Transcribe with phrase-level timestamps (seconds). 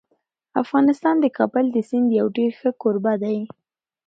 [0.61, 3.37] افغانستان د کابل د سیند یو ډېر ښه کوربه دی.